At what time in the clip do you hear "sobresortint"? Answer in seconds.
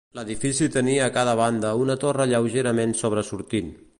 3.05-3.73